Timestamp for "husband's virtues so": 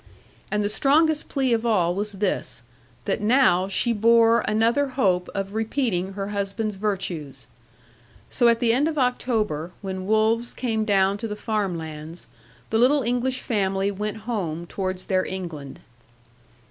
6.29-8.47